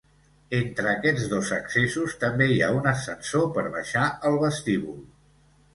Entre 0.59 0.89
aquests 0.93 1.27
dos 1.33 1.51
accessos 1.57 2.15
també 2.25 2.49
hi 2.55 2.59
ha 2.69 2.73
un 2.81 2.91
ascensor 2.95 3.47
per 3.59 3.69
baixar 3.79 4.09
al 4.31 4.45
vestíbul. 4.49 5.03